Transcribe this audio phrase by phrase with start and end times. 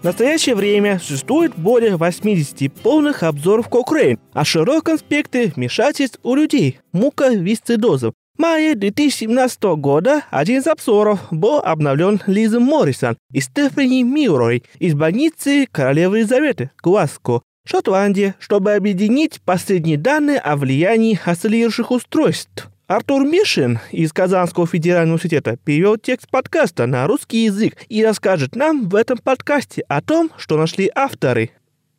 [0.00, 6.78] В настоящее время существует более 80 полных обзоров Cochrane о широком спектре вмешательств у людей–
[6.92, 8.14] муковисцидозов.
[8.36, 14.94] В мае 2017 года один из обзоров был обновлен Лизой Моррисон и Стефани Мирой из
[14.94, 22.70] больницы Королевы Елизаветы, Глазко, Шотландия, чтобы объединить последние данные о влиянии осциллирующих устройств.
[22.88, 28.88] Артур Мишин из Казанского федерального университета перевел текст подкаста на русский язык и расскажет нам
[28.88, 31.50] в этом подкасте о том, что нашли авторы.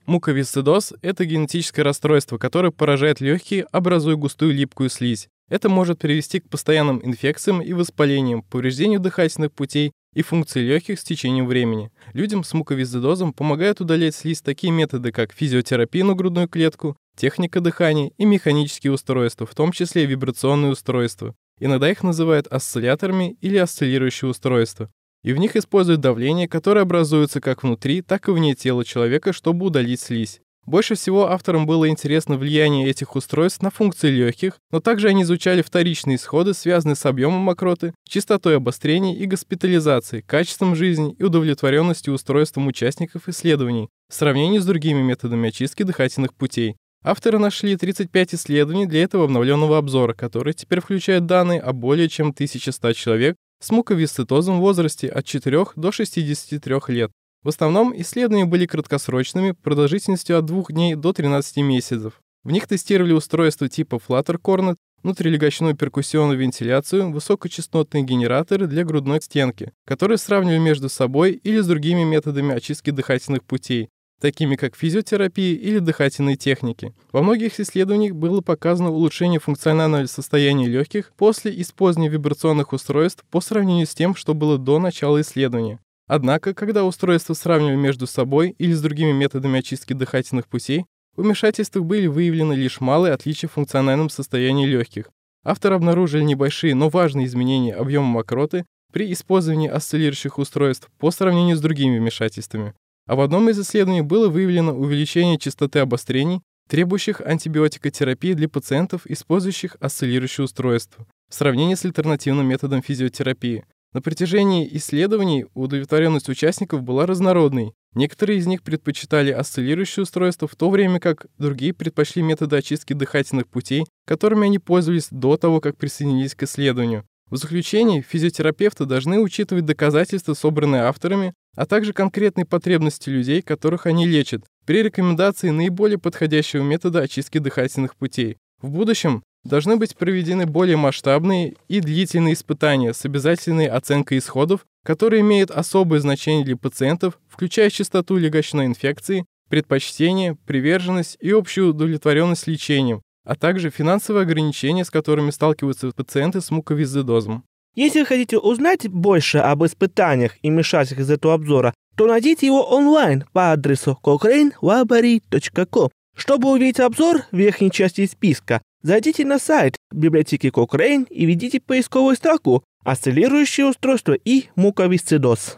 [0.07, 5.27] Муковисцидоз– это генетическое расстройство, которое поражает легкие, образуя густую липкую слизь.
[5.47, 11.03] Это может привести к постоянным инфекциям и воспалениям, повреждению дыхательных путей и функций легких с
[11.03, 11.91] течением времени.
[12.13, 18.11] Людям с муковисцидозом помогают удалять слизь такие методы, как физиотерапия на грудную клетку, техника дыхания
[18.17, 21.35] и механические устройства, в том числе вибрационные устройства.
[21.59, 24.89] Иногда их называют осцилляторами или осциллирующие устройства.
[25.23, 29.65] И в них используют давление, которое образуется как внутри, так и вне тела человека, чтобы
[29.65, 30.39] удалить слизь.
[30.65, 35.61] Больше всего авторам было интересно влияние этих устройств на функции легких, но также они изучали
[35.61, 42.67] вторичные исходы, связанные с объемом мокроты, частотой обострений и госпитализации, качеством жизни и удовлетворенностью устройством
[42.67, 46.77] участников исследований в сравнении с другими методами очистки дыхательных путей.
[47.01, 52.29] Авторы нашли 35 исследований для этого обновленного обзора, который теперь включает данные о более чем
[52.29, 57.11] 1100 человек с муковисцитозом в возрасте от 4 до 63 лет.
[57.41, 62.19] В основном исследования были краткосрочными, продолжительностью от 2 дней до 13 месяцев.
[62.43, 69.71] В них тестировали устройства типа Flutter Cornet, внутрилегочную перкуссионную вентиляцию, высокочастотные генераторы для грудной стенки,
[69.85, 73.87] которые сравнивали между собой или с другими методами очистки дыхательных путей,
[74.19, 76.93] такими как физиотерапия или дыхательные техники.
[77.11, 83.87] Во многих исследованиях было показано улучшение функционального состояния легких после использования вибрационных устройств по сравнению
[83.87, 85.79] с тем, что было до начала исследования.
[86.07, 90.85] Однако, когда устройства сравнивали между собой или с другими методами очистки дыхательных путей,
[91.15, 95.09] в вмешательствах были выявлены лишь малые отличия в функциональном состоянии легких.
[95.43, 101.61] Авторы обнаружили небольшие, но важные изменения объема мокроты при использовании осциллирующих устройств по сравнению с
[101.61, 102.73] другими вмешательствами.
[103.09, 109.77] А в одном из исследований было выявлено увеличение частоты обострений, требующих антибиотикотерапии для пациентов, использующих
[109.79, 113.65] осциллирующие устройства, в сравнении с альтернативным методом физиотерапии.
[113.93, 117.73] На протяжении исследований удовлетворенность участников была разнородной.
[117.95, 123.47] Некоторые из них предпочитали осциллирующие устройства, в то время как другие предпочли методы очистки дыхательных
[123.47, 127.05] путей, которыми они пользовались до того, как присоединились к исследованию.
[127.31, 134.05] В заключение, физиотерапевты должны учитывать доказательства, собранные авторами, а также конкретные потребности людей, которых они
[134.05, 138.37] лечат, при рекомендации наиболее подходящего метода очистки дыхательных путей.
[138.61, 145.21] В будущем должны быть проведены более масштабные и длительные испытания с обязательной оценкой исходов, которые
[145.21, 153.01] имеют особое значение для пациентов, включая частоту легочной инфекции, предпочтение, приверженность и общую удовлетворенность лечением,
[153.25, 157.43] а также финансовые ограничения, с которыми сталкиваются пациенты с муковисцидозом.
[157.75, 162.63] Если вы хотите узнать больше об испытаниях и вмешательствах из этого обзора, то найдите его
[162.63, 165.89] онлайн по адресу cochranelaboratory.com.
[166.15, 172.15] Чтобы увидеть обзор в верхней части списка, зайдите на сайт библиотеки Cochrane и введите поисковую
[172.15, 175.57] строку «Осциллирующее устройство и муковисцидоз».